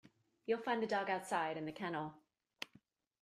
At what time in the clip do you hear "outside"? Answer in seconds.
1.11-1.57